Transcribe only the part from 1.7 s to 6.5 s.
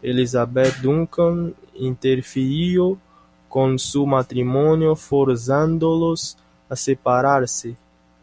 interfirió con su matrimonio forzándolos